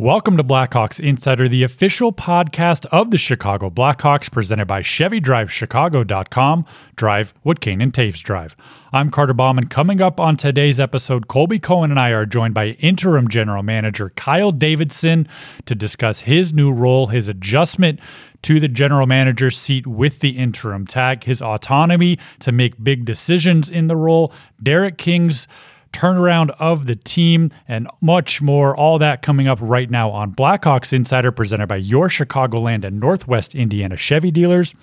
[0.00, 6.64] Welcome to Blackhawks Insider, the official podcast of the Chicago Blackhawks, presented by ChevyDriveChicago.com.
[6.96, 8.56] Drive what Kane and Toews drive.
[8.94, 9.68] I'm Carter Baumann.
[9.68, 14.08] Coming up on today's episode, Colby Cohen and I are joined by interim general manager
[14.16, 15.28] Kyle Davidson
[15.66, 18.00] to discuss his new role, his adjustment
[18.40, 23.68] to the general manager seat with the interim tag, his autonomy to make big decisions
[23.68, 24.32] in the role,
[24.62, 25.46] Derek King's
[25.92, 28.76] turnaround of the team, and much more.
[28.76, 33.54] All that coming up right now on Blackhawks Insider, presented by your Chicagoland and Northwest
[33.54, 34.74] Indiana Chevy dealers.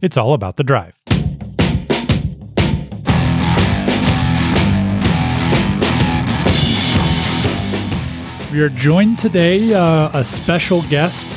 [0.00, 0.94] It's all about the drive.
[8.52, 11.36] We are joined today, uh, a special guest,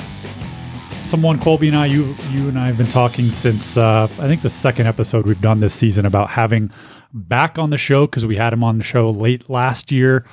[1.04, 4.42] someone Colby and I, you, you and I have been talking since uh, I think
[4.42, 6.72] the second episode we've done this season about having
[7.14, 10.26] back on the show because we had him on the show late last year.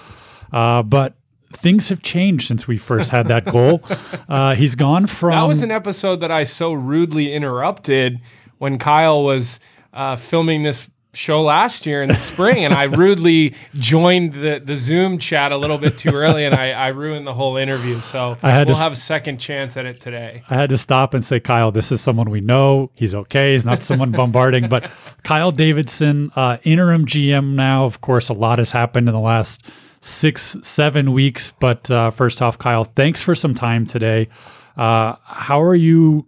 [0.52, 1.14] Uh, but
[1.52, 3.82] things have changed since we first had that goal.
[4.28, 5.30] Uh, he's gone from.
[5.30, 8.20] That was an episode that I so rudely interrupted
[8.58, 9.60] when Kyle was
[9.92, 14.76] uh, filming this show last year in the spring, and I rudely joined the, the
[14.76, 18.00] Zoom chat a little bit too early, and I, I ruined the whole interview.
[18.00, 20.42] So I had we'll to have a second chance at it today.
[20.48, 22.90] I had to stop and say, Kyle, this is someone we know.
[22.96, 23.52] He's okay.
[23.52, 24.68] He's not someone bombarding.
[24.68, 24.90] But
[25.22, 27.84] Kyle Davidson, uh, interim GM now.
[27.86, 29.64] Of course, a lot has happened in the last
[30.00, 31.52] six, seven weeks.
[31.58, 34.28] But uh, first off, Kyle, thanks for some time today.
[34.76, 36.26] Uh, how are you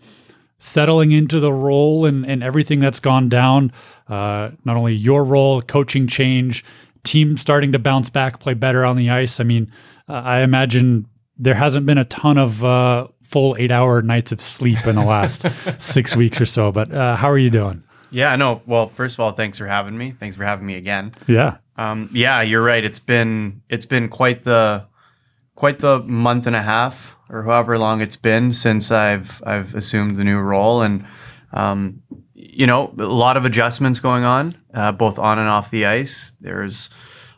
[0.59, 3.73] settling into the role and, and everything that's gone down?
[4.09, 6.65] Uh, not only your role, coaching change,
[7.05, 9.41] team starting to bounce back, play better on the ice.
[9.41, 9.73] I mean,
[10.09, 14.41] uh, I imagine there hasn't been a ton of uh, full eight hour nights of
[14.41, 15.47] sleep in the last
[15.79, 16.73] six weeks or so.
[16.73, 17.83] But uh, how are you doing?
[18.11, 18.63] Yeah, no.
[18.67, 20.13] Well, first of all, thanks for having me.
[20.13, 21.15] Thanks for having me again.
[21.27, 21.59] Yeah.
[21.77, 22.83] Um, yeah, you're right.
[22.83, 24.87] It's been it's been quite the
[25.55, 30.17] quite the month and a half or however long it's been since I've I've assumed
[30.17, 31.05] the new role, and
[31.53, 32.03] um,
[32.35, 36.33] you know, a lot of adjustments going on, uh, both on and off the ice.
[36.41, 36.89] There's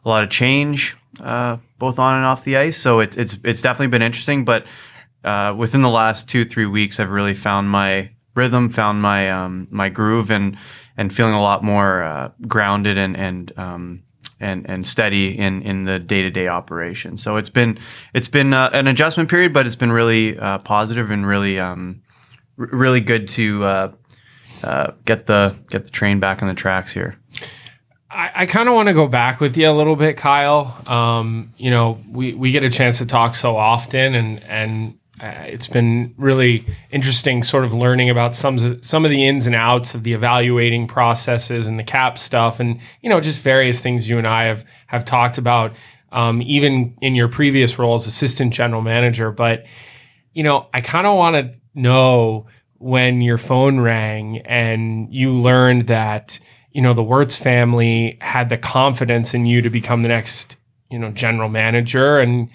[0.04, 2.76] a lot of change, uh, both on and off the ice.
[2.76, 4.44] So it's it's it's definitely been interesting.
[4.44, 4.66] But
[5.24, 9.68] uh, within the last two three weeks, I've really found my rhythm, found my um,
[9.70, 10.56] my groove, and
[10.96, 14.02] and feeling a lot more uh, grounded and and um,
[14.40, 17.16] and and steady in in the day to day operation.
[17.16, 17.78] So it's been
[18.14, 22.02] it's been uh, an adjustment period, but it's been really uh, positive and really um,
[22.58, 23.92] r- really good to uh,
[24.64, 27.16] uh, get the get the train back on the tracks here.
[28.10, 30.82] I, I kind of want to go back with you a little bit, Kyle.
[30.86, 35.44] Um, you know, we, we get a chance to talk so often, and and uh,
[35.46, 39.94] it's been really interesting, sort of learning about some some of the ins and outs
[39.94, 44.16] of the evaluating processes and the cap stuff, and you know, just various things you
[44.16, 45.72] and I have have talked about,
[46.10, 49.30] um, even in your previous role as assistant general manager.
[49.30, 49.66] But
[50.32, 52.46] you know, I kind of want to know
[52.78, 56.40] when your phone rang and you learned that
[56.72, 60.56] you know the Wirtz family had the confidence in you to become the next
[60.88, 62.48] you know general manager and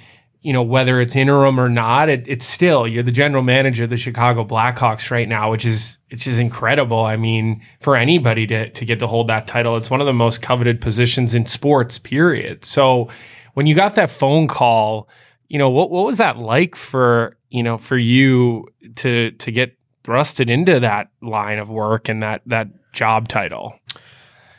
[0.46, 3.90] you know whether it's interim or not it, it's still you're the general manager of
[3.90, 8.70] the Chicago Blackhawks right now which is it's just incredible I mean for anybody to
[8.70, 11.98] to get to hold that title it's one of the most coveted positions in sports
[11.98, 13.10] period so
[13.54, 15.10] when you got that phone call
[15.48, 19.78] you know what what was that like for you know for you to to get
[20.06, 23.78] thrusted into that line of work and that that job title.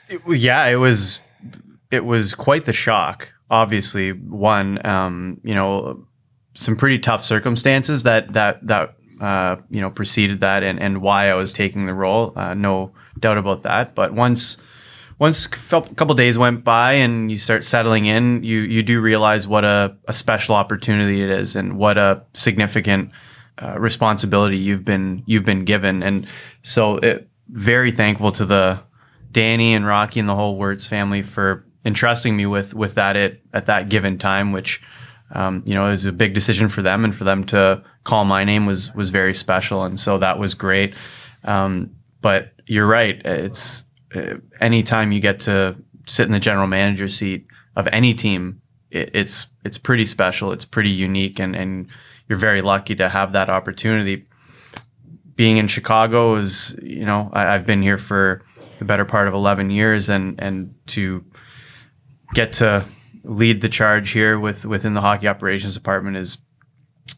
[0.09, 1.21] It, yeah, it was
[1.91, 3.33] it was quite the shock.
[3.51, 6.07] Obviously, one, um, you know,
[6.55, 11.31] some pretty tough circumstances that that that uh, you know preceded that, and and why
[11.31, 12.33] I was taking the role.
[12.37, 13.95] Uh, no doubt about that.
[13.95, 14.57] But once
[15.19, 19.47] once a couple days went by and you start settling in, you you do realize
[19.47, 23.11] what a, a special opportunity it is, and what a significant
[23.59, 26.27] uh, responsibility you've been you've been given, and
[26.63, 28.81] so it, very thankful to the
[29.31, 33.39] Danny and Rocky and the whole Wirtz family for entrusting me with with that at
[33.55, 34.83] at that given time, which
[35.31, 38.45] um, you know is a big decision for them, and for them to call my
[38.45, 40.95] name was was very special, and so that was great.
[41.45, 43.85] Um, but you're right; it's
[44.15, 47.47] uh, anytime you get to sit in the general manager seat
[47.77, 48.61] of any team,
[48.91, 50.51] it, it's it's pretty special.
[50.51, 51.87] It's pretty unique, and and
[52.29, 54.27] you're very lucky to have that opportunity.
[55.37, 58.43] Being in Chicago is, you know, I, I've been here for
[58.79, 61.25] the better part of 11 years, and and to
[62.35, 62.85] get to
[63.25, 66.39] lead the charge here with within the hockey operations department is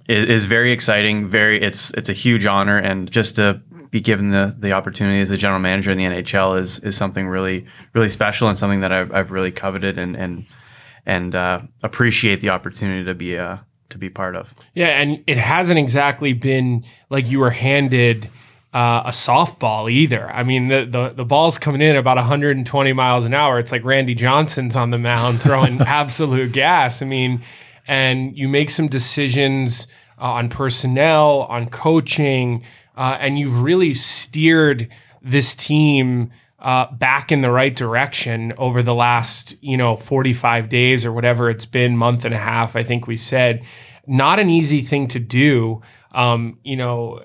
[0.09, 1.29] is, very exciting.
[1.29, 3.61] Very, it's it's a huge honor, and just to
[3.91, 7.29] be given the the opportunity as a general manager in the NHL is is something
[7.29, 10.47] really really special and something that I've, I've really coveted and and
[11.07, 14.55] and uh, appreciate the opportunity to be a to be part of.
[14.75, 18.31] Yeah, and it hasn't exactly been like you were handed
[18.73, 20.31] uh, a softball either.
[20.31, 23.59] I mean, the, the the ball's coming in about 120 miles an hour.
[23.59, 27.01] It's like Randy Johnson's on the mound throwing absolute gas.
[27.01, 27.41] I mean,
[27.87, 29.87] and you make some decisions
[30.21, 32.63] uh, on personnel, on coaching,
[32.97, 34.89] uh, and you've really steered
[35.23, 41.07] this team uh, back in the right direction over the last, you know, 45 days
[41.07, 43.65] or whatever it's been, month and a half, I think we said.
[44.07, 45.83] Not an easy thing to do.
[46.13, 47.23] Um, you know,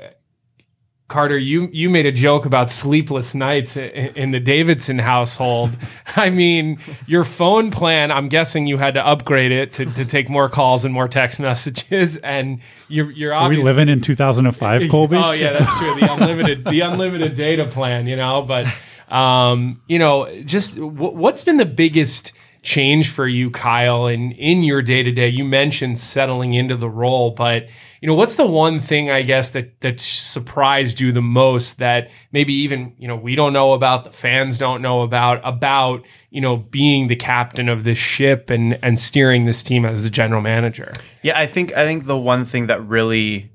[1.09, 5.71] Carter, you you made a joke about sleepless nights in, in, the Davidson household.
[6.15, 10.29] I mean, your phone plan, I'm guessing you had to upgrade it to, to take
[10.29, 12.17] more calls and more text messages.
[12.17, 15.17] And you're you're Are we living in 2005, Colby?
[15.17, 15.94] oh yeah, that's true.
[16.00, 18.41] The unlimited the unlimited data plan, you know.
[18.41, 18.65] But
[19.13, 22.31] um, you know, just w- what's been the biggest
[22.63, 25.27] change for you, Kyle, in in your day to day?
[25.27, 27.68] You mentioned settling into the role, but
[28.01, 32.10] you know, what's the one thing I guess that that surprised you the most that
[32.31, 36.42] maybe even you know we don't know about, the fans don't know about about you
[36.42, 40.42] know being the captain of this ship and and steering this team as the general
[40.42, 40.92] manager?
[41.21, 43.51] Yeah, I think I think the one thing that really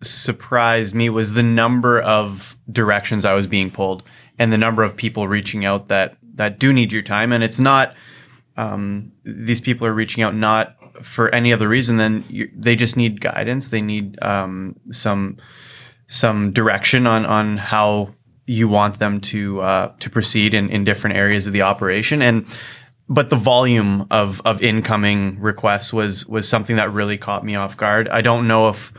[0.00, 4.04] surprised me was the number of directions I was being pulled
[4.38, 7.58] and the number of people reaching out that that do need your time and it's
[7.58, 7.94] not
[8.58, 12.96] um, these people are reaching out not for any other reason than you, they just
[12.96, 13.68] need guidance.
[13.68, 15.38] They need um, some
[16.08, 18.14] some direction on on how
[18.46, 22.46] you want them to uh, to proceed in, in different areas of the operation and
[23.08, 27.76] but the volume of of incoming requests was was something that really caught me off
[27.76, 28.08] guard.
[28.08, 28.92] I don't know if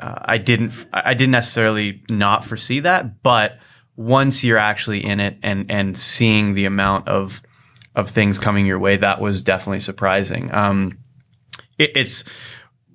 [0.00, 3.58] uh, I didn't I didn't necessarily not foresee that, but
[3.94, 7.40] once you're actually in it and and seeing the amount of
[7.96, 10.54] of things coming your way, that was definitely surprising.
[10.54, 10.98] Um,
[11.78, 12.22] it, it's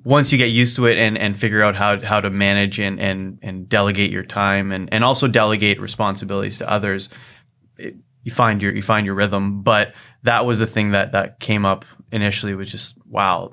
[0.04, 3.00] once you get used to it and, and figure out how, how to manage and,
[3.00, 7.10] and, and delegate your time and, and also delegate responsibilities to others,
[7.78, 9.64] it, you find your you find your rhythm.
[9.64, 9.94] But
[10.24, 13.52] that was the thing that that came up initially was just wow.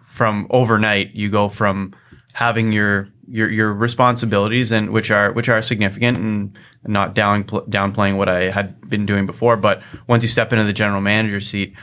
[0.00, 1.94] From overnight, you go from
[2.32, 8.16] having your your your responsibilities and which are which are significant and not down downplaying
[8.16, 9.56] what I had been doing before.
[9.56, 11.74] But once you step into the general manager seat,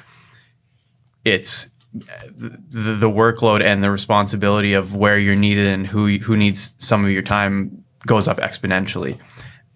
[1.23, 6.75] it's the, the workload and the responsibility of where you're needed and who who needs
[6.77, 9.17] some of your time goes up exponentially,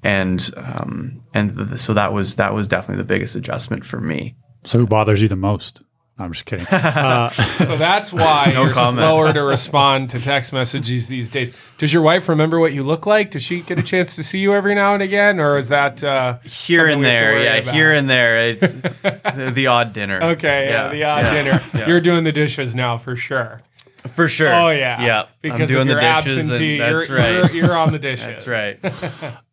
[0.04, 4.36] and um, and the, so that was that was definitely the biggest adjustment for me.
[4.64, 5.82] So who bothers you the most?
[6.22, 6.68] I'm just kidding.
[6.82, 9.00] Uh, so that's why no you're comment.
[9.00, 11.54] slower to respond to text messages these days.
[11.78, 13.32] Does your wife remember what you look like?
[13.32, 16.04] Does she get a chance to see you every now and again, or is that
[16.04, 17.40] uh, here and there?
[17.42, 17.74] Yeah, about?
[17.74, 18.50] here and there.
[18.50, 20.22] It's the, the, odd dinner.
[20.22, 21.44] Okay, yeah, yeah the odd yeah.
[21.44, 21.64] dinner.
[21.74, 21.88] Yeah.
[21.88, 23.62] You're doing the dishes now for sure.
[24.10, 24.54] For sure.
[24.54, 25.04] Oh yeah.
[25.04, 25.26] Yeah.
[25.42, 26.38] Because I'm doing the dishes.
[26.38, 27.32] Absentee, that's you're, right.
[27.32, 28.26] You're, you're on the dishes.
[28.26, 28.80] that's right.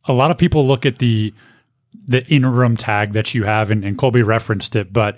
[0.05, 1.33] a lot of people look at the
[2.07, 5.17] the interim tag that you have, and, and Colby referenced it, but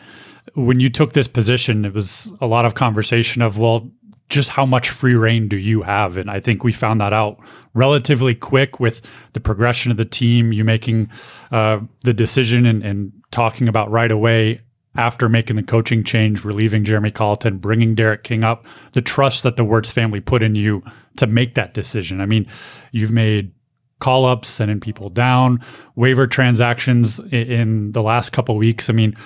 [0.54, 3.90] when you took this position, it was a lot of conversation of, well,
[4.28, 6.16] just how much free reign do you have?
[6.16, 7.38] And I think we found that out
[7.74, 9.02] relatively quick with
[9.32, 11.10] the progression of the team, you making
[11.50, 14.60] uh, the decision and, and, talking about right away
[14.96, 19.54] after making the coaching change, relieving Jeremy Colliton, bringing Derek King up, the trust that
[19.54, 20.82] the Wirtz family put in you
[21.14, 22.20] to make that decision.
[22.20, 22.48] I mean,
[22.90, 23.52] you've made
[24.00, 25.60] call ups, sending people down,
[25.94, 28.90] waiver transactions in, in the last couple weeks.
[28.90, 29.16] I mean,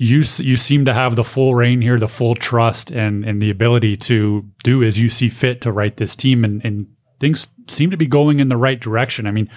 [0.00, 3.50] you you seem to have the full reign here, the full trust, and and the
[3.50, 6.86] ability to do as you see fit to write this team, and, and
[7.20, 9.26] things seem to be going in the right direction.
[9.26, 9.50] I mean,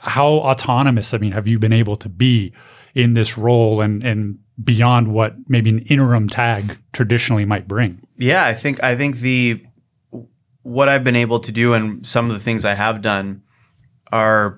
[0.00, 1.12] how autonomous?
[1.12, 2.54] I mean, have you been able to be
[2.94, 8.00] in this role and and beyond what maybe an interim tag traditionally might bring?
[8.16, 9.62] Yeah, I think I think the
[10.62, 13.42] what I've been able to do and some of the things I have done
[14.10, 14.56] are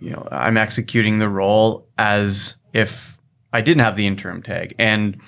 [0.00, 3.15] you know I'm executing the role as if
[3.52, 5.20] I didn't have the interim tag, and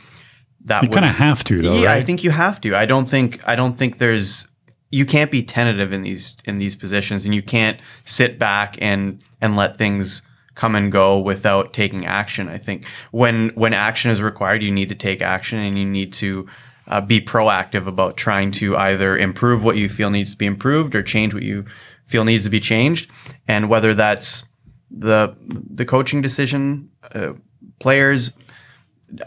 [0.65, 1.75] that you kind of have to, though.
[1.75, 2.03] Yeah, right?
[2.03, 2.75] I think you have to.
[2.75, 4.49] I don't think I don't think there's
[4.91, 9.23] you can't be tentative in these in these positions, and you can't sit back and
[9.41, 10.23] and let things
[10.55, 12.49] come and go without taking action.
[12.49, 16.13] I think when when action is required, you need to take action, and you need
[16.15, 16.47] to.
[16.91, 20.95] Uh, be proactive about trying to either improve what you feel needs to be improved
[20.95, 21.63] or change what you
[22.07, 23.11] feel needs to be changed,
[23.47, 24.45] and whether that's
[24.91, 27.35] the the coaching decision, uh,
[27.79, 28.33] players,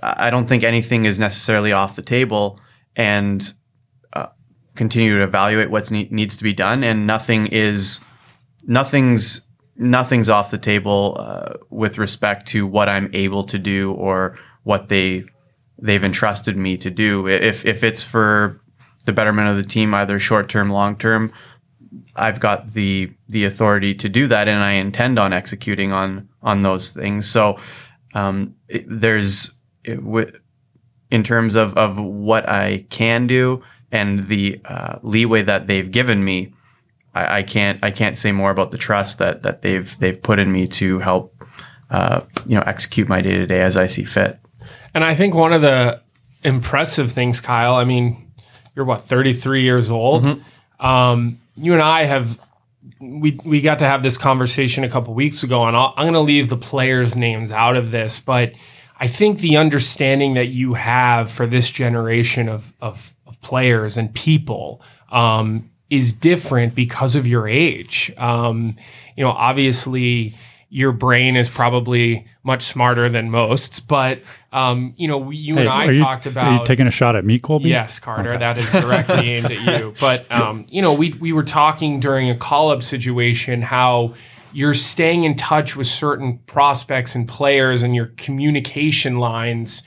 [0.04, 2.60] I don't think anything is necessarily off the table,
[2.96, 3.54] and
[4.14, 4.28] uh,
[4.76, 6.84] continue to evaluate what ne- needs to be done.
[6.84, 8.00] And nothing is
[8.64, 9.42] nothing's
[9.76, 14.90] nothing's off the table uh, with respect to what I'm able to do or what
[14.90, 15.24] they
[15.82, 17.28] they've entrusted me to do.
[17.28, 18.62] If if it's for
[19.06, 21.34] the betterment of the team, either short term, long term,
[22.16, 26.62] I've got the the authority to do that, and I intend on executing on on
[26.62, 27.28] those things.
[27.28, 27.58] So
[28.14, 29.54] um, it, there's
[29.84, 30.32] it, w-
[31.10, 36.24] in terms of of what I can do and the uh, leeway that they've given
[36.24, 36.54] me.
[37.14, 40.40] I, I, can't I can't say more about the trust that that they've they've put
[40.40, 41.36] in me to help
[41.90, 44.40] uh, you know execute my day to day as I see fit.
[44.94, 46.02] And I think one of the
[46.44, 47.76] impressive things, Kyle.
[47.76, 48.32] I mean,
[48.76, 50.24] you're what 33 years old.
[50.24, 50.86] Mm-hmm.
[50.86, 52.40] Um, you and I have
[53.00, 56.14] we we got to have this conversation a couple weeks ago, and i am going
[56.14, 58.54] to leave the players' names out of this, but
[58.98, 64.14] I think the understanding that you have for this generation of of, of players and
[64.14, 68.14] people um, is different because of your age.
[68.18, 68.76] Um,
[69.16, 70.36] you know, obviously
[70.70, 73.88] your brain is probably much smarter than most.
[73.88, 74.22] But
[74.52, 76.48] um, you know, you hey, and I talked about.
[76.48, 77.70] Are you taking a shot at me, Colby?
[77.70, 78.30] Yes, Carter.
[78.30, 78.38] Okay.
[78.38, 79.94] That is directly aimed at you.
[80.00, 84.14] But um, you know, we we were talking during a call up situation how
[84.54, 89.84] you're staying in touch with certain prospects and players and your communication lines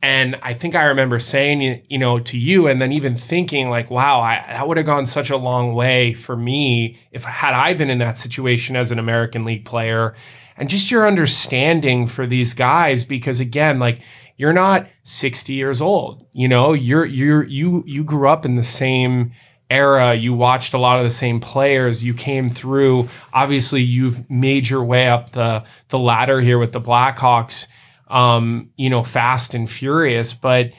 [0.00, 3.90] and I think I remember saying, you know, to you, and then even thinking like,
[3.90, 7.74] wow, I, that would have gone such a long way for me if had I
[7.74, 10.14] been in that situation as an American League player,
[10.58, 14.00] and just your understanding for these guys, because again, like
[14.36, 18.62] you're not 60 years old, you know, you're you're you you grew up in the
[18.62, 19.32] same
[19.70, 20.14] era.
[20.14, 22.02] You watched a lot of the same players.
[22.02, 23.08] You came through.
[23.32, 27.66] Obviously you've made your way up the the ladder here with the blackhawks
[28.08, 30.34] um, you know, fast and furious.
[30.34, 30.72] But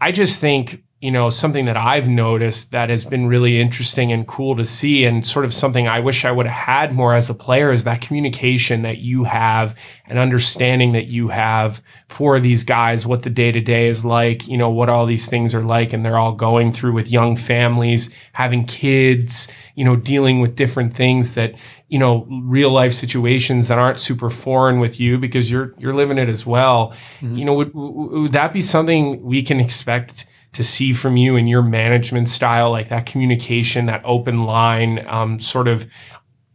[0.00, 4.26] I just think, you know, something that I've noticed that has been really interesting and
[4.26, 7.28] cool to see, and sort of something I wish I would have had more as
[7.28, 9.74] a player is that communication that you have
[10.06, 14.48] and understanding that you have for these guys, what the day to day is like,
[14.48, 17.36] you know, what all these things are like, and they're all going through with young
[17.36, 21.54] families, having kids, you know, dealing with different things that
[21.88, 26.18] you know real life situations that aren't super foreign with you because you're you're living
[26.18, 27.36] it as well mm-hmm.
[27.36, 31.48] you know would, would that be something we can expect to see from you and
[31.48, 35.86] your management style like that communication that open line um, sort of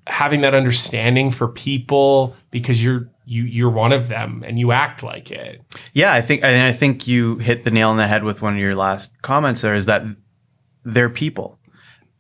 [0.08, 5.04] having that understanding for people because you're you you're one of them and you act
[5.04, 5.62] like it.
[5.94, 8.60] Yeah i think i think you hit the nail on the head with one of
[8.60, 10.04] your last comments there is that
[10.84, 11.60] they're people.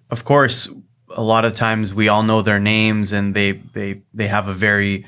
[0.09, 0.69] Of course
[1.09, 4.53] a lot of times we all know their names and they they they have a
[4.53, 5.05] very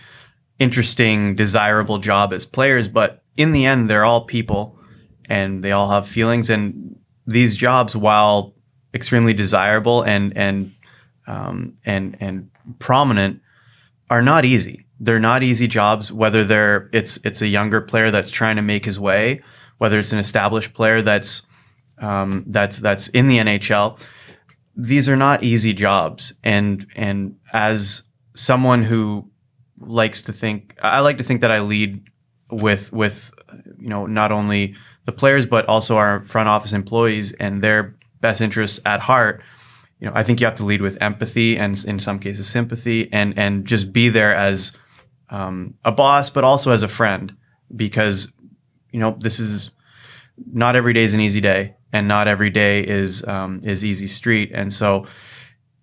[0.60, 4.78] interesting, desirable job as players, but in the end, they're all people
[5.34, 6.50] and they all have feelings.
[6.50, 8.54] And these jobs, while
[8.94, 10.74] extremely desirable and and
[11.28, 12.50] um, and and
[12.80, 13.42] prominent,
[14.10, 14.86] are not easy.
[15.00, 16.12] They're not easy jobs.
[16.12, 19.42] Whether they're it's it's a younger player that's trying to make his way,
[19.80, 21.42] whether it's an established player that's
[21.98, 24.00] um, that's that's in the NHL
[24.76, 28.04] these are not easy jobs and and as
[28.36, 29.30] someone who
[29.80, 32.04] likes to think I like to think that I lead
[32.50, 33.32] with with
[33.78, 34.76] you know not only
[35.06, 39.42] the players but also our front office employees and their best interests at heart
[40.00, 43.12] you know I think you have to lead with empathy and in some cases sympathy
[43.12, 44.72] and and just be there as
[45.30, 47.36] um, a boss but also as a friend
[47.76, 48.32] because
[48.92, 49.72] you know this is
[50.52, 54.08] not every day is an easy day and not every day is um, is easy
[54.08, 54.52] street.
[54.54, 55.06] And so,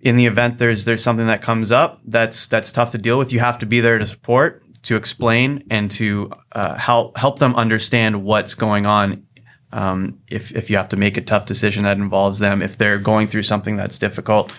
[0.00, 3.32] in the event there's there's something that comes up that's that's tough to deal with,
[3.32, 7.54] you have to be there to support, to explain, and to uh, help help them
[7.54, 9.26] understand what's going on.
[9.72, 12.98] Um, if if you have to make a tough decision that involves them, if they're
[12.98, 14.52] going through something that's difficult,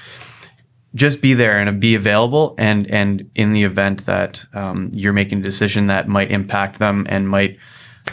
[0.95, 2.55] just be there and be available.
[2.57, 7.05] And and in the event that um, you're making a decision that might impact them
[7.09, 7.57] and might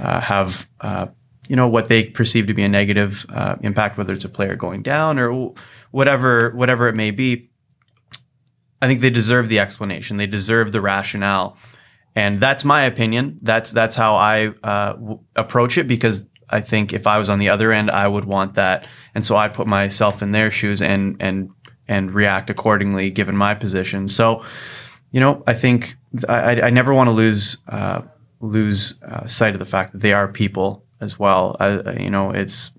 [0.00, 1.07] uh, have uh,
[1.49, 4.55] you know what they perceive to be a negative uh, impact, whether it's a player
[4.55, 5.55] going down or
[5.91, 7.50] whatever whatever it may be.
[8.81, 10.19] I think they deserve the explanation.
[10.19, 11.57] They deserve the rationale,
[12.18, 13.38] and that's my opinion.
[13.42, 17.38] That's that's how I uh, w- approach it because I think if I was on
[17.38, 20.82] the other end, I would want that, and so I put myself in their shoes
[20.82, 21.50] and and
[21.87, 24.08] and react accordingly given my position.
[24.08, 24.42] So,
[25.12, 25.96] you know, I think
[26.28, 28.02] I, I never want to lose uh,
[28.40, 31.56] lose uh, sight of the fact that they are people as well.
[31.60, 32.72] I, you know, it's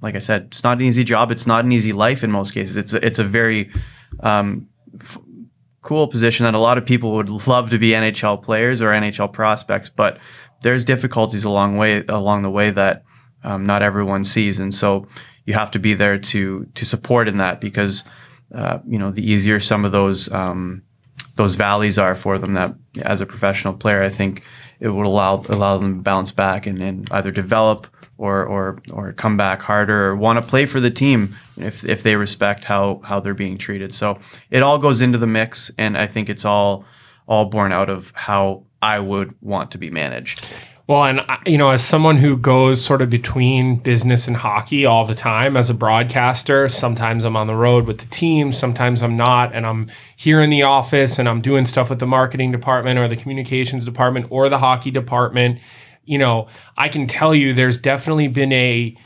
[0.00, 1.30] like I said, it's not an easy job.
[1.30, 2.78] It's not an easy life in most cases.
[2.78, 3.70] It's a, it's a very
[4.20, 4.68] um,
[4.98, 5.18] f-
[5.82, 9.32] cool position that a lot of people would love to be NHL players or NHL
[9.32, 10.18] prospects, but
[10.62, 13.04] there's difficulties along way along the way that
[13.42, 15.06] um, not everyone sees, and so
[15.46, 18.04] you have to be there to to support in that because
[18.54, 20.82] uh, you know the easier some of those um,
[21.36, 24.42] those valleys are for them that as a professional player, I think
[24.78, 27.86] it would allow allow them to bounce back and, and either develop
[28.20, 32.02] or or or come back harder or want to play for the team if if
[32.02, 33.94] they respect how how they're being treated.
[33.94, 34.18] So
[34.50, 36.84] it all goes into the mix, and I think it's all
[37.26, 40.46] all born out of how I would want to be managed.
[40.86, 44.84] Well, and uh, you know, as someone who goes sort of between business and hockey
[44.84, 49.02] all the time as a broadcaster, sometimes I'm on the road with the team, sometimes
[49.02, 52.52] I'm not, and I'm here in the office and I'm doing stuff with the marketing
[52.52, 55.60] department or the communications department or the hockey department.
[56.04, 58.96] You know, I can tell you there's definitely been a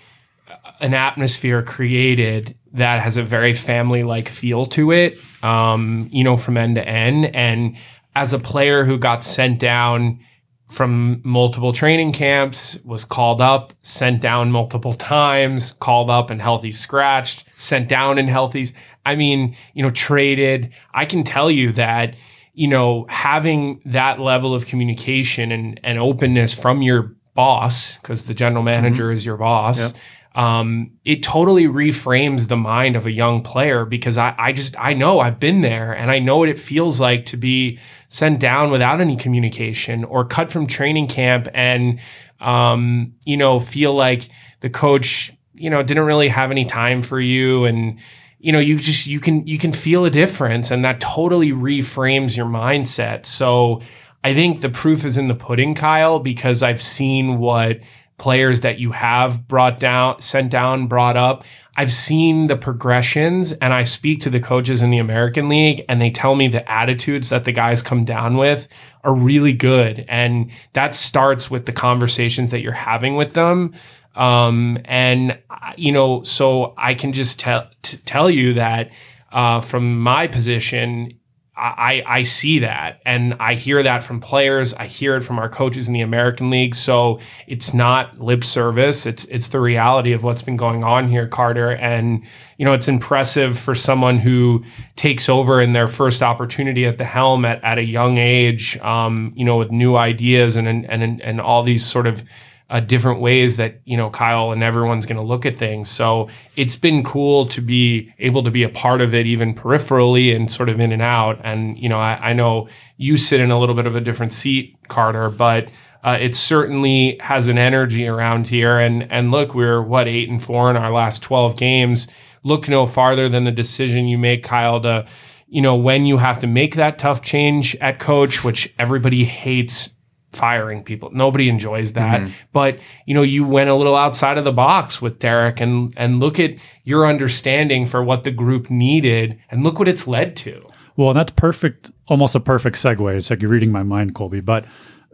[0.80, 6.36] an atmosphere created that has a very family like feel to it, um, you know,
[6.36, 7.26] from end to end.
[7.26, 7.76] And
[8.16, 10.20] as a player who got sent down
[10.68, 16.72] from multiple training camps, was called up, sent down multiple times, called up and healthy
[16.72, 18.72] scratched, sent down in healthies.
[19.06, 20.72] I mean, you know, traded.
[20.92, 22.16] I can tell you that,
[22.54, 28.34] you know, having that level of communication and, and openness from your boss, because the
[28.34, 29.16] general manager mm-hmm.
[29.16, 29.92] is your boss, yep
[30.34, 34.92] um, it totally reframes the mind of a young player because I, I just I
[34.92, 38.73] know I've been there and I know what it feels like to be sent down
[38.73, 42.00] without any communication or cut from training camp and
[42.40, 47.20] um, you know feel like the coach you know didn't really have any time for
[47.20, 48.00] you and
[48.44, 52.36] you know you just you can you can feel a difference and that totally reframes
[52.36, 53.80] your mindset so
[54.22, 57.80] I think the proof is in the pudding Kyle because I've seen what
[58.16, 61.44] players that you have brought down, sent down, brought up.
[61.76, 66.00] I've seen the progressions and I speak to the coaches in the American League and
[66.00, 68.68] they tell me the attitudes that the guys come down with
[69.02, 70.04] are really good.
[70.08, 73.74] And that starts with the conversations that you're having with them.
[74.14, 75.38] Um, and,
[75.76, 78.90] you know, so I can just tell, t- tell you that
[79.33, 81.18] uh, from my position,
[81.56, 84.75] I, I see that and I hear that from players.
[84.75, 86.75] I hear it from our coaches in the American League.
[86.75, 89.06] So it's not lip service.
[89.06, 91.71] It's it's the reality of what's been going on here, Carter.
[91.71, 92.25] And
[92.59, 94.64] you know, it's impressive for someone who
[94.97, 99.33] takes over in their first opportunity at the helm at, at a young age, um,
[99.37, 102.24] you know, with new ideas and and and, and all these sort of
[102.70, 105.90] uh, different ways that you know Kyle and everyone's going to look at things.
[105.90, 110.35] So it's been cool to be able to be a part of it, even peripherally
[110.35, 111.40] and sort of in and out.
[111.44, 114.33] And you know, I, I know you sit in a little bit of a different
[114.33, 115.68] seat, Carter, but
[116.03, 118.79] uh, it certainly has an energy around here.
[118.79, 122.09] And and look, we're what eight and four in our last twelve games.
[122.42, 125.07] Look no farther than the decision you make, Kyle, to
[125.46, 129.90] you know when you have to make that tough change at coach, which everybody hates
[130.35, 131.11] firing people.
[131.12, 132.20] Nobody enjoys that.
[132.20, 132.33] Mm-hmm.
[132.53, 136.20] But, you know, you went a little outside of the box with Derek and and
[136.20, 136.53] look at
[136.85, 140.64] your understanding for what the group needed and look what it's led to.
[140.97, 143.16] Well, that's perfect, almost a perfect segue.
[143.16, 144.40] It's like you're reading my mind, Colby.
[144.40, 144.64] But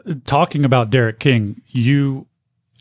[0.07, 2.27] uh, talking about Derek King, you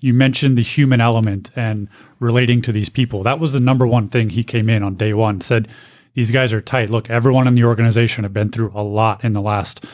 [0.02, 3.24] you mentioned the human element and relating to these people.
[3.24, 5.68] That was the number one thing he came in on day one, said
[6.14, 6.90] these guys are tight.
[6.90, 9.86] Look, everyone in the organization have been through a lot in the last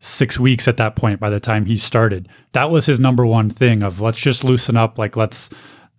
[0.00, 2.28] six weeks at that point by the time he started.
[2.52, 5.50] That was his number one thing of let's just loosen up, like let's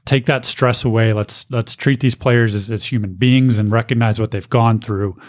[0.05, 1.13] take that stress away.
[1.13, 5.19] Let's let's treat these players as, as human beings and recognize what they've gone through.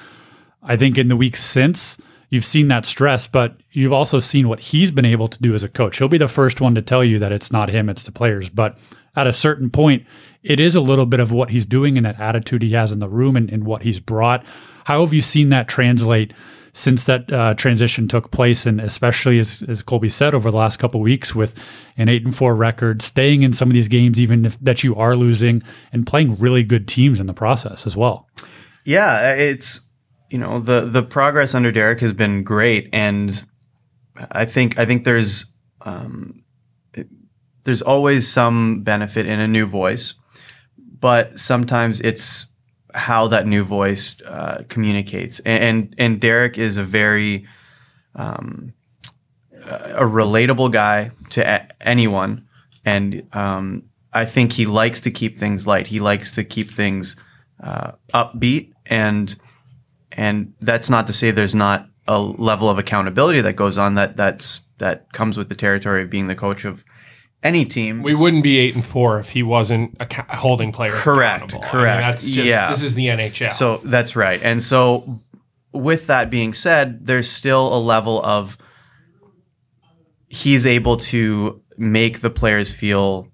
[0.62, 1.98] I think in the weeks since
[2.30, 5.62] you've seen that stress, but you've also seen what he's been able to do as
[5.62, 5.98] a coach.
[5.98, 8.48] He'll be the first one to tell you that it's not him, it's the players.
[8.48, 8.78] But
[9.14, 10.06] at a certain point,
[10.42, 13.00] it is a little bit of what he's doing and that attitude he has in
[13.00, 14.44] the room and, and what he's brought.
[14.86, 16.32] How have you seen that translate
[16.74, 20.78] since that uh, transition took place, and especially as, as Colby said over the last
[20.78, 21.54] couple weeks with
[21.96, 24.96] an eight and four record, staying in some of these games even if that you
[24.96, 28.26] are losing, and playing really good teams in the process as well.
[28.84, 29.82] Yeah, it's
[30.30, 33.44] you know the the progress under Derek has been great, and
[34.16, 36.42] I think I think there's um,
[36.94, 37.06] it,
[37.64, 40.14] there's always some benefit in a new voice,
[40.78, 42.46] but sometimes it's
[42.94, 45.40] how that new voice uh, communicates.
[45.40, 47.46] And, and, Derek is a very
[48.14, 48.74] um,
[49.64, 52.46] a relatable guy to a- anyone,
[52.84, 55.86] and um, I think he likes to keep things light.
[55.86, 57.16] He likes to keep things
[57.62, 59.34] uh, upbeat, and
[60.10, 64.16] and that's not to say there's not a level of accountability that goes on that
[64.16, 66.84] that's that comes with the territory of being the coach of
[67.42, 68.02] any team.
[68.02, 70.94] We wouldn't be eight and four if he wasn't ac- holding players.
[70.94, 71.52] Correct.
[71.52, 71.74] Correct.
[71.74, 72.70] I mean, that's just, yeah.
[72.70, 73.50] This is the NHL.
[73.50, 74.40] So that's right.
[74.42, 75.20] And so,
[75.72, 78.58] with that being said, there's still a level of
[80.28, 83.28] he's able to make the players feel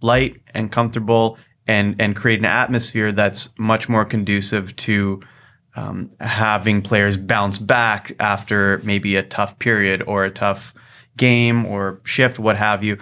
[0.00, 5.20] light and comfortable and and create an atmosphere that's much more conducive to
[5.76, 10.74] um, having players bounce back after maybe a tough period or a tough
[11.16, 12.98] game or shift, what have you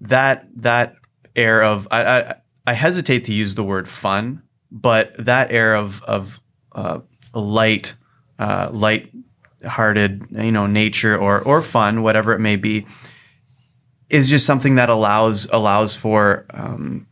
[0.00, 0.96] that that
[1.34, 2.34] air of I, I
[2.66, 6.40] I hesitate to use the word fun, but that air of of
[6.72, 7.00] uh,
[7.32, 7.94] light,
[8.38, 12.86] uh, light-hearted, you know, nature or or fun, whatever it may be,
[14.10, 17.06] is just something that allows allows for um,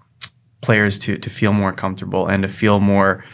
[0.61, 3.25] players to to feel more comfortable and to feel more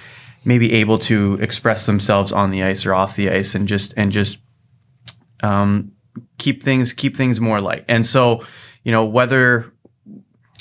[0.45, 4.13] maybe able to express themselves on the ice or off the ice and just and
[4.13, 4.41] just
[5.43, 5.93] um,
[6.39, 7.85] keep things keep things more light.
[7.89, 8.45] And so,
[8.85, 9.73] you know, whether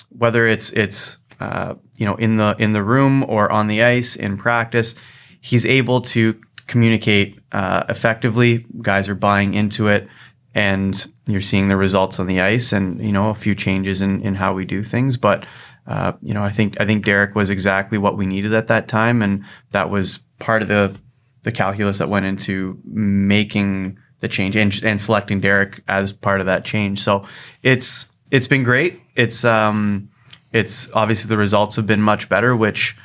[0.10, 4.16] whether it's it's uh, you know in the in the room or on the ice
[4.16, 4.96] in practice,
[5.40, 8.66] he's able to communicate uh, effectively.
[8.82, 10.08] Guys are buying into it,
[10.54, 14.22] and you're seeing the results on the ice, and you know a few changes in
[14.22, 15.46] in how we do things, but.
[15.88, 18.88] Uh, you know, I think I think Derek was exactly what we needed at that
[18.88, 20.96] time, and that was part of the
[21.42, 26.46] the calculus that went into making the change and, and selecting Derek as part of
[26.48, 27.00] that change.
[27.00, 27.26] So
[27.64, 29.00] it's it's been great.
[29.16, 30.10] It's um,
[30.52, 32.96] it's obviously the results have been much better, which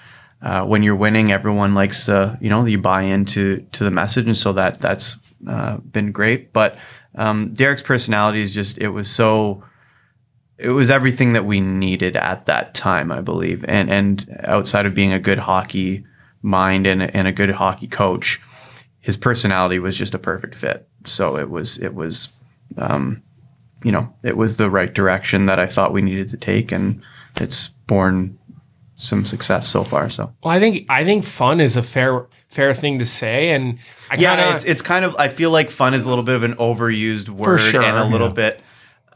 [0.43, 4.27] uh, when you're winning, everyone likes to you know you buy into to the message,
[4.27, 6.53] and so that that's uh, been great.
[6.53, 6.77] But
[7.15, 9.65] um, Derek's personality is just it was so
[10.59, 13.65] it was everything that we needed at that time, I believe.
[13.67, 16.05] And and outside of being a good hockey
[16.43, 18.41] mind and, and a good hockey coach,
[19.05, 20.89] his personality was just a perfect fit.
[21.05, 22.31] So it was it was
[22.79, 23.23] um,
[23.83, 27.03] you know, it was the right direction that I thought we needed to take and
[27.37, 28.39] it's borne
[28.97, 30.09] some success so far.
[30.09, 33.79] So well, I think I think fun is a fair fair thing to say, and
[34.11, 36.37] I yeah, kinda, it's it's kind of I feel like fun is a little bit
[36.37, 38.33] of an overused word sure, and a little yeah.
[38.33, 38.61] bit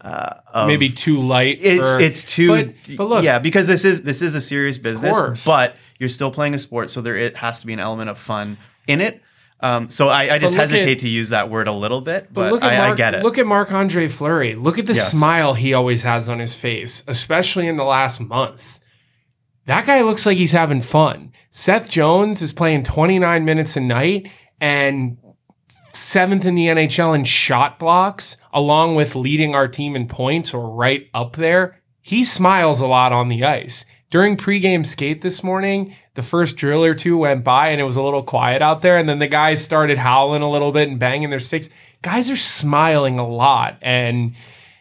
[0.02, 1.60] uh, of, maybe too light.
[1.62, 4.76] it's for- it's too But, but look, yeah because this is this is a serious
[4.76, 8.10] business but you're still playing a sport so there it has to be an element
[8.10, 9.22] of fun in it
[9.60, 12.52] um, so I, I just hesitate at- to use that word a little bit but,
[12.52, 14.54] look at I, Mark, I get it Look at Marc Andre Fleury.
[14.54, 15.10] Look at the Yes.
[15.10, 18.78] smile he always has on his face, especially in the last month.
[19.66, 21.32] That guy looks like he's having fun.
[21.50, 25.18] Seth Jones is playing 29 minutes a night and
[25.92, 30.70] seventh in the NHL in shot blocks, along with leading our team in points or
[30.70, 31.80] right up there.
[32.00, 33.84] He smiles a lot on the ice.
[34.10, 37.96] During pregame skate this morning, the first drill or two went by and it was
[37.96, 38.96] a little quiet out there.
[38.96, 41.68] And then the guys started howling a little bit and banging their sticks.
[42.00, 43.76] Guys are smiling a lot.
[43.82, 44.34] And,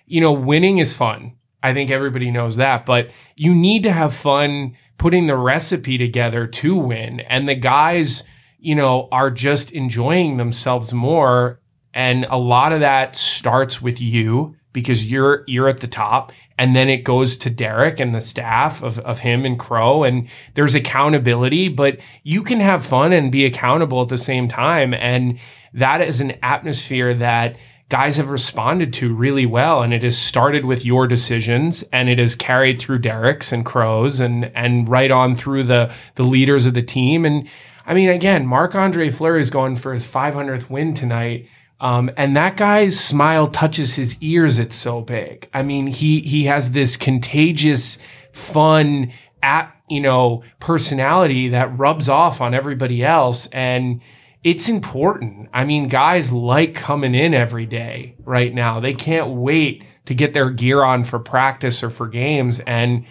[0.05, 1.33] you know, winning is fun.
[1.61, 2.85] I think everybody knows that.
[2.85, 7.19] But you need to have fun putting the recipe together to win.
[7.19, 8.23] And the guys,
[8.59, 11.59] you know, are just enjoying themselves more.
[11.93, 16.31] And a lot of that starts with you because you're you're at the top.
[16.59, 20.03] And then it goes to Derek and the staff of, of him and Crow.
[20.03, 24.93] And there's accountability but you can have fun and be accountable at the same time.
[24.93, 25.39] And
[25.73, 27.57] that is an atmosphere that
[27.89, 29.81] guys have responded to really well.
[29.81, 34.19] And it has started with your decisions and it has carried through Derek's and Crow's
[34.19, 37.25] and and right on through the the leaders of the team.
[37.25, 37.49] And
[37.83, 41.47] I mean again Marc Andre Fleury is going for his 500th win tonight
[41.79, 44.57] um, and that guy's smile touches his ears.
[44.57, 45.47] It's so big.
[45.53, 47.99] I mean, he he has this contagious,
[48.33, 49.11] fun,
[49.43, 54.01] at you know, personality that rubs off on everybody else, and
[54.43, 55.49] it's important.
[55.53, 58.79] I mean, guys like coming in every day right now.
[58.79, 63.05] They can't wait to get their gear on for practice or for games, and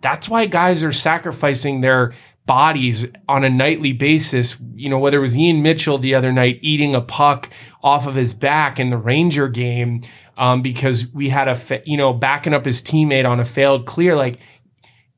[0.00, 2.12] that's why guys are sacrificing their
[2.46, 4.56] bodies on a nightly basis.
[4.74, 7.50] You know, whether it was Ian Mitchell the other night eating a puck
[7.82, 10.02] off of his back in the Ranger game
[10.36, 13.86] um, because we had a, fa- you know, backing up his teammate on a failed
[13.86, 14.16] clear.
[14.16, 14.38] Like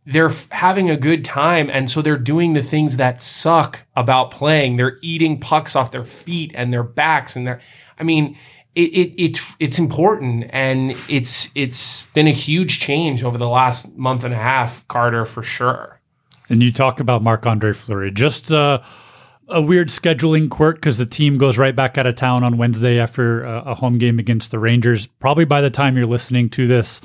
[0.04, 1.68] they're f- having a good time.
[1.70, 4.76] And so they're doing the things that suck about playing.
[4.76, 7.60] They're eating pucks off their feet and their backs and their,
[7.98, 8.36] I mean,
[8.76, 13.96] it, it, it it's important and it's it's been a huge change over the last
[13.96, 15.95] month and a half, Carter, for sure.
[16.48, 18.11] And you talk about Marc Andre Fleury.
[18.12, 18.80] Just uh,
[19.48, 22.98] a weird scheduling quirk because the team goes right back out of town on Wednesday
[22.98, 25.06] after a, a home game against the Rangers.
[25.06, 27.00] Probably by the time you're listening to this,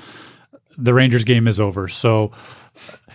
[0.78, 1.88] the Rangers game is over.
[1.88, 2.32] So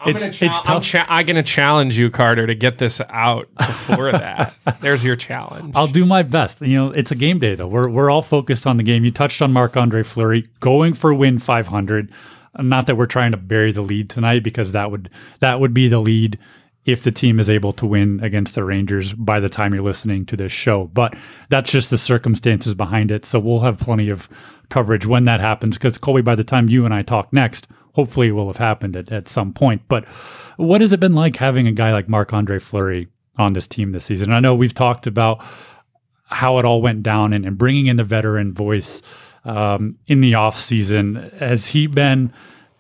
[0.01, 3.49] I'm it's cha- it's I'm, cha- I'm gonna challenge you, Carter, to get this out
[3.57, 4.55] before that.
[4.81, 5.73] There's your challenge.
[5.75, 6.61] I'll do my best.
[6.61, 7.67] You know, it's a game day though.
[7.67, 9.05] We're we're all focused on the game.
[9.05, 12.13] You touched on Marc Andre Fleury going for win 500.
[12.59, 15.89] Not that we're trying to bury the lead tonight because that would that would be
[15.89, 16.39] the lead
[16.87, 20.25] if the team is able to win against the Rangers by the time you're listening
[20.27, 20.85] to this show.
[20.87, 21.17] But
[21.49, 23.25] that's just the circumstances behind it.
[23.25, 24.29] So we'll have plenty of
[24.71, 28.29] coverage when that happens because Colby, by the time you and I talk next, hopefully
[28.29, 29.83] it will have happened at, at some point.
[29.89, 30.05] But
[30.57, 33.91] what has it been like having a guy like Marc Andre Fleury on this team
[33.91, 34.33] this season?
[34.33, 35.45] I know we've talked about
[36.27, 39.03] how it all went down and, and bringing in the veteran voice
[39.47, 41.31] um, in the off season.
[41.39, 42.33] Has he been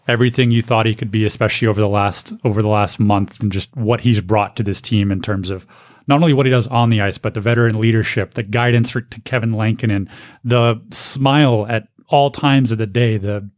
[0.08, 3.50] everything you thought he could be, especially over the last over the last month, and
[3.50, 5.66] just what he's brought to this team in terms of
[6.06, 9.00] not only what he does on the ice, but the veteran leadership, the guidance for
[9.00, 10.08] to Kevin Lankinen,
[10.44, 13.48] the smile at all times of the day, the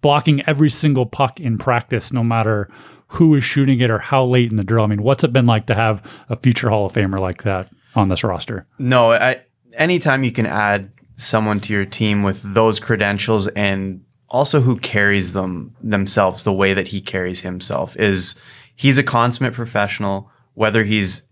[0.00, 2.68] blocking every single puck in practice, no matter
[3.08, 4.84] who is shooting it or how late in the drill.
[4.84, 7.68] I mean, what's it been like to have a future Hall of Famer like that
[7.94, 8.66] on this roster?
[8.78, 9.42] No, I,
[9.74, 10.90] anytime you can add
[11.22, 16.74] someone to your team with those credentials and also who carries them themselves the way
[16.74, 18.34] that he carries himself is
[18.74, 21.22] he's a consummate professional, whether he's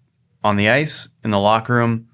[0.44, 2.08] on the ice, in the locker room,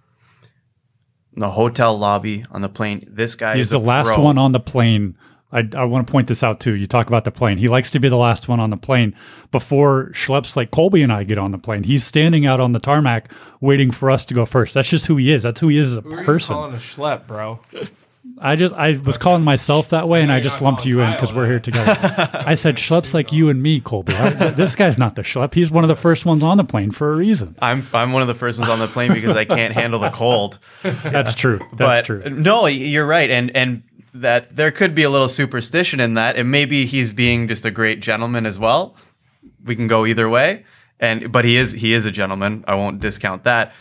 [1.35, 3.07] in the hotel lobby, on the plane.
[3.09, 4.23] This guy He's is the last pro.
[4.23, 5.17] one on the plane.
[5.53, 6.75] I, I want to point this out too.
[6.75, 7.59] You talk about the plane.
[7.59, 9.15] He likes to be the last one on the plane
[9.53, 11.85] before schleps like Colby and I get on the plane.
[11.85, 13.31] He's standing out on the tarmac
[13.61, 14.75] waiting for us to go first.
[14.75, 15.45] That's just who he is.
[15.45, 16.55] That's who he is as a Who person.
[16.55, 17.61] calling a schlep, bro?
[18.39, 21.33] I just I was calling myself that way, and I just lumped you in because
[21.33, 21.97] we're here together.
[22.47, 24.15] I said schleps like you and me, Colby.
[24.15, 25.55] I- this guy's not the schlep.
[25.55, 27.57] He's one of the first ones on the plane for a reason.
[27.61, 30.11] I'm I'm one of the first ones on the plane because I can't handle the
[30.11, 30.59] cold.
[30.83, 31.59] That's true.
[31.73, 32.23] That's but true.
[32.31, 36.51] no, you're right, and and that there could be a little superstition in that, and
[36.51, 38.97] maybe he's being just a great gentleman as well.
[39.65, 40.65] We can go either way,
[41.01, 42.65] and but he is he is a gentleman.
[42.69, 43.73] I won't discount that,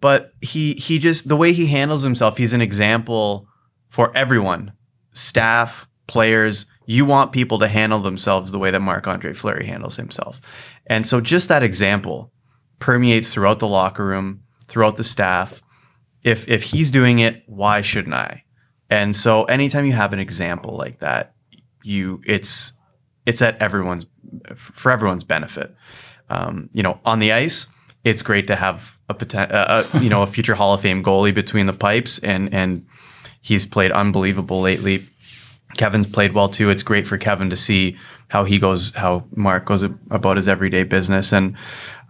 [0.00, 3.46] but he he just the way he handles himself, he's an example
[3.90, 4.72] for everyone,
[5.12, 6.64] staff, players.
[6.86, 10.40] You want people to handle themselves the way that Marc Andre Fleury handles himself,
[10.86, 12.32] and so just that example
[12.78, 15.60] permeates throughout the locker room, throughout the staff
[16.22, 18.44] if if he's doing it, why shouldn't I?
[18.88, 21.34] And so anytime you have an example like that,
[21.82, 22.72] you it's
[23.26, 24.06] it's at everyone's
[24.54, 25.74] for everyone's benefit.
[26.28, 27.68] Um, you know, on the ice,
[28.04, 31.02] it's great to have a poten- uh, uh, you know a future Hall of Fame
[31.02, 32.86] goalie between the pipes, and and
[33.40, 35.06] he's played unbelievable lately.
[35.76, 36.70] Kevin's played well too.
[36.70, 37.96] It's great for Kevin to see
[38.28, 41.56] how he goes, how Marc goes about his everyday business, and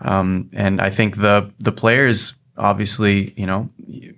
[0.00, 4.16] um, and I think the the players obviously, you know, you've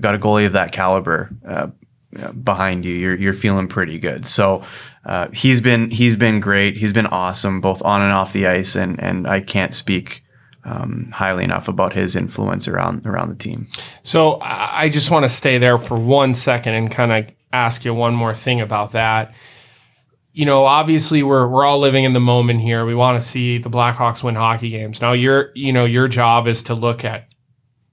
[0.00, 1.68] got a goalie of that caliber uh,
[2.18, 2.94] uh, behind you.
[2.94, 4.26] You're you're feeling pretty good.
[4.26, 4.62] So
[5.04, 6.76] uh, he's been he's been great.
[6.76, 10.23] He's been awesome both on and off the ice, and and I can't speak
[10.64, 13.68] um, highly enough about his influence around around the team.
[14.02, 17.94] So I just want to stay there for one second and kind of ask you
[17.94, 19.34] one more thing about that.
[20.32, 22.84] You know, obviously we're we're all living in the moment here.
[22.84, 25.00] We want to see the Blackhawks win hockey games.
[25.00, 27.28] Now your you know your job is to look at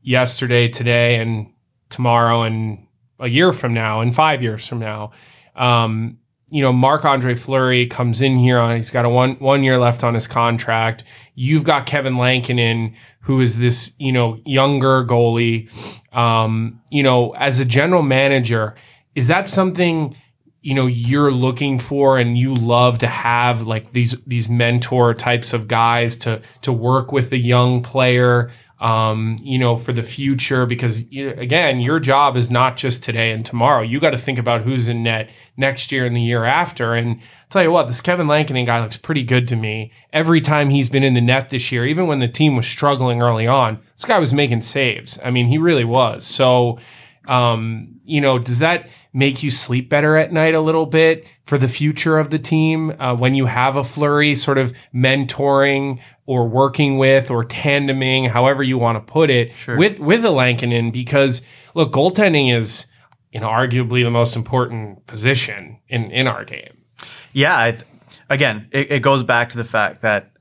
[0.02, 1.54] yesterday, today, and
[1.90, 2.88] tomorrow, and
[3.20, 5.12] a year from now, and five years from now.
[5.56, 6.18] Um,
[6.52, 9.78] you know, Marc Andre Fleury comes in here on he's got a one one year
[9.78, 11.06] left on his contract.
[11.34, 15.72] You've got Kevin Lankinen, who is this, you know, younger goalie.
[16.16, 18.76] Um, you know, as a general manager,
[19.16, 20.16] is that something
[20.62, 25.54] you know you're looking for and you love to have like these these mentor types
[25.54, 30.66] of guys to to work with the young player um, you know for the future
[30.66, 33.82] because you again your job is not just today and tomorrow.
[33.82, 36.96] You got to think about who's in net next year and the year after.
[36.96, 39.92] And I'll tell you what this Kevin Lankinen guy looks pretty good to me.
[40.12, 43.22] Every time he's been in the net this year even when the team was struggling
[43.22, 45.20] early on this guy was making saves.
[45.24, 46.26] I mean he really was.
[46.26, 46.80] So
[47.28, 51.58] um, you know, does that make you sleep better at night a little bit for
[51.58, 56.48] the future of the team uh, when you have a Fleury sort of mentoring or
[56.48, 60.92] working with or tandeming, however you want to put it, with with a Lankinen?
[60.92, 61.42] Because
[61.76, 62.88] look, goaltending is
[63.32, 66.86] you know arguably the most important position in in our game.
[67.34, 67.84] Yeah, I th-
[68.30, 70.32] again, it, it goes back to the fact that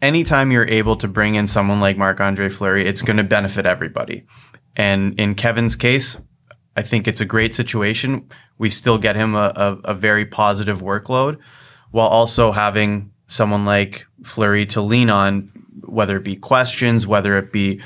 [0.00, 3.66] anytime you're able to bring in someone like Marc Andre Fleury, it's going to benefit
[3.66, 4.26] everybody.
[4.76, 6.20] And in Kevin's case,
[6.76, 8.28] I think it's a great situation.
[8.58, 11.38] We still get him a, a, a very positive workload
[11.90, 15.48] while also having someone like Fleury to lean on,
[15.82, 17.80] whether it be questions, whether it be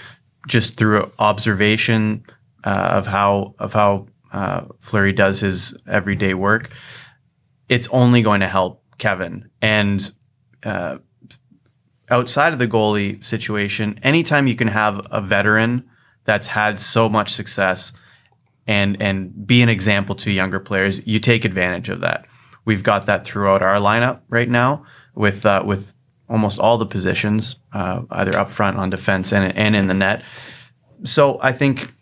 [0.48, 2.24] just through observation
[2.64, 6.70] uh, of how of how uh, Fleury does his everyday work.
[7.68, 9.48] It's only going to help Kevin.
[9.62, 10.10] And
[10.62, 10.98] uh,
[12.10, 15.89] outside of the goalie situation, anytime you can have a veteran
[16.24, 17.92] that's had so much success
[18.66, 22.26] and and be an example to younger players, you take advantage of that.
[22.64, 25.92] We've got that throughout our lineup right now with uh, with
[26.28, 30.22] almost all the positions, uh, either up front on defense and and in the net.
[31.02, 31.92] So I think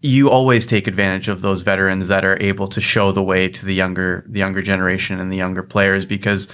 [0.00, 3.66] you always take advantage of those veterans that are able to show the way to
[3.66, 6.48] the younger the younger generation and the younger players because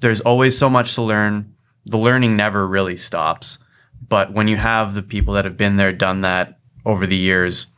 [0.00, 1.54] there's always so much to learn.
[1.86, 3.58] The learning never really stops.
[4.06, 7.68] But when you have the people that have been there, done that over the years,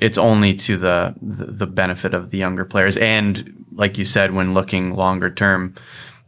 [0.00, 2.96] it's only to the, the the benefit of the younger players.
[2.96, 5.74] And like you said, when looking longer term,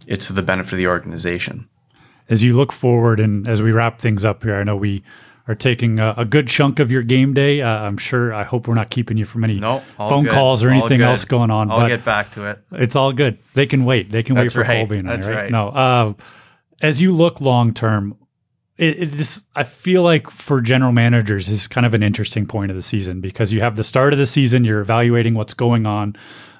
[0.06, 1.68] it's to the benefit of the organization.
[2.28, 5.02] As you look forward and as we wrap things up here, I know we
[5.48, 7.62] are taking a, a good chunk of your game day.
[7.62, 8.34] Uh, I'm sure.
[8.34, 10.32] I hope we're not keeping you from any No, all phone good.
[10.32, 11.70] calls or anything else going on.
[11.70, 12.58] I'll but get back to it.
[12.72, 13.38] it's all good.
[13.54, 14.10] They can wait.
[14.10, 14.78] They can wait for right.
[14.78, 15.16] Colby and I.
[15.16, 15.26] Right?
[15.26, 15.50] right.
[15.52, 15.68] No.
[15.68, 16.12] Uh,
[16.80, 18.16] as you look long term,
[18.78, 22.70] it, it this I feel like for general managers is kind of an interesting point
[22.70, 25.86] of the season because you have the start of the season, you're evaluating what's going
[25.86, 26.16] on,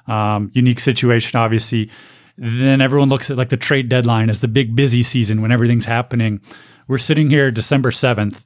[0.07, 1.89] um, unique situation, obviously.
[2.37, 5.85] Then everyone looks at like the trade deadline as the big busy season when everything's
[5.85, 6.41] happening.
[6.87, 8.45] We're sitting here December seventh.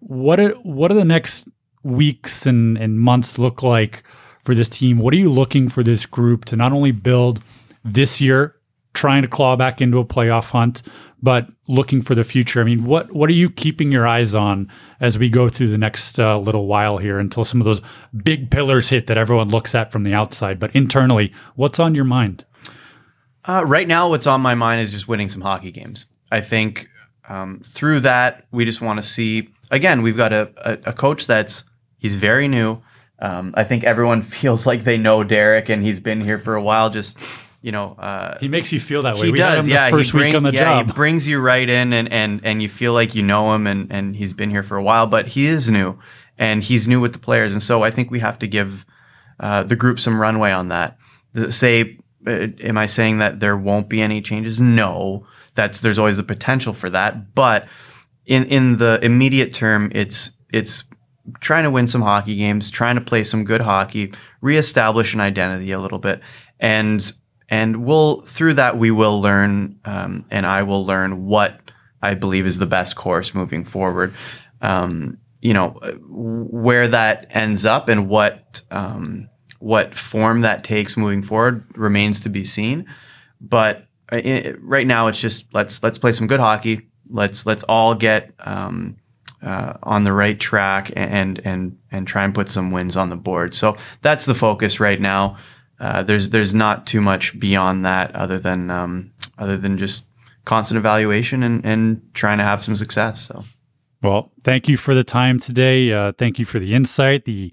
[0.00, 1.48] What are what are the next
[1.82, 4.02] weeks and, and months look like
[4.44, 4.98] for this team?
[4.98, 7.42] What are you looking for this group to not only build
[7.84, 8.56] this year,
[8.94, 10.82] trying to claw back into a playoff hunt,
[11.22, 12.60] but looking for the future?
[12.60, 15.78] I mean, what what are you keeping your eyes on as we go through the
[15.78, 17.80] next uh, little while here until some of those
[18.24, 22.04] big pillars hit that everyone looks at from the outside, but internally, what's on your
[22.04, 22.44] mind?
[23.44, 26.06] Uh, right now, what's on my mind is just winning some hockey games.
[26.30, 26.88] I think
[27.28, 29.48] um, through that, we just want to see.
[29.70, 31.64] Again, we've got a, a, a coach that's
[31.98, 32.82] he's very new.
[33.20, 36.62] Um, I think everyone feels like they know Derek, and he's been here for a
[36.62, 36.90] while.
[36.90, 37.18] Just
[37.60, 39.26] you know, uh, He makes you feel that way.
[39.26, 39.64] he we does.
[39.64, 40.86] him yeah, the first he bring- week on the yeah, job.
[40.86, 43.90] he brings you right in, and and and you feel like you know him, and
[43.92, 45.98] and he's been here for a while, but he is new,
[46.38, 48.86] and he's new with the players, and so I think we have to give
[49.40, 50.96] uh, the group some runway on that.
[51.32, 54.60] The- Say, uh, am I saying that there won't be any changes?
[54.60, 57.66] No, that's there's always the potential for that, but
[58.24, 60.84] in in the immediate term, it's it's
[61.40, 65.72] trying to win some hockey games, trying to play some good hockey, reestablish an identity
[65.72, 66.20] a little bit,
[66.60, 67.12] and
[67.48, 71.58] and we'll through that we will learn, um, and I will learn what
[72.02, 74.14] I believe is the best course moving forward.
[74.60, 81.22] Um, you know where that ends up and what um, what form that takes moving
[81.22, 82.86] forward remains to be seen.
[83.40, 86.88] But i right now, it's just let's let's play some good hockey.
[87.10, 88.96] Let's let's all get um,
[89.42, 93.16] uh, on the right track and and and try and put some wins on the
[93.16, 93.54] board.
[93.54, 95.36] So that's the focus right now.
[95.80, 100.04] Uh, there's there's not too much beyond that other than um, other than just
[100.44, 103.20] constant evaluation and, and trying to have some success.
[103.26, 103.44] So
[104.02, 105.92] Well, thank you for the time today.
[105.92, 107.52] Uh, thank you for the insight, the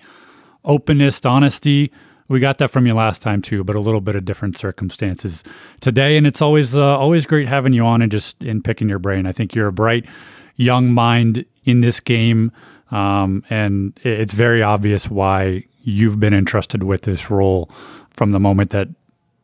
[0.64, 1.92] openness, honesty.
[2.28, 5.44] We got that from you last time too, but a little bit of different circumstances
[5.80, 6.18] today.
[6.18, 9.28] And it's always uh, always great having you on and just in picking your brain.
[9.28, 10.06] I think you're a bright
[10.56, 12.52] young mind in this game,
[12.90, 17.70] um, and it's very obvious why you've been entrusted with this role
[18.16, 18.88] from the moment that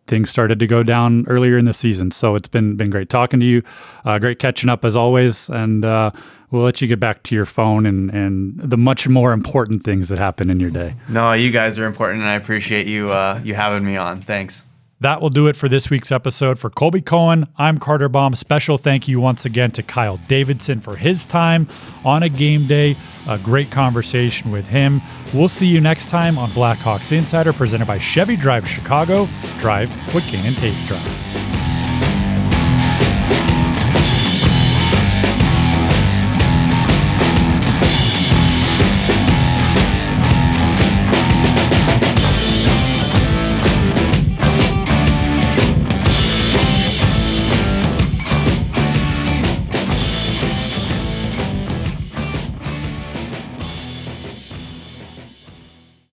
[0.07, 2.12] things started to go down earlier in the season.
[2.12, 3.63] So it's been been great talking to you.
[4.05, 6.12] Uh, great catching up as always, and uh,
[6.51, 10.10] we'll let you get back to your phone and and the much more important things
[10.10, 10.95] that happen in your day.
[11.10, 14.21] no, you guys are important, and I appreciate you uh, you having me on.
[14.21, 14.63] Thanks.
[15.01, 16.59] That will do it for this week's episode.
[16.59, 18.35] For Colby Cohen, I'm Carter Baum.
[18.35, 21.67] Special thank you once again to Kyle Davidson for his time
[22.05, 22.95] on a game day.
[23.27, 25.01] A great conversation with him.
[25.33, 29.27] We'll see you next time on Blackhawks Insider, presented by Chevy Drive Chicago.
[29.57, 31.40] Drive what Kane and Toews drive.